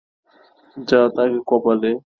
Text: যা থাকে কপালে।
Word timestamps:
যা 0.77 1.01
থাকে 1.15 1.39
কপালে। 1.47 1.91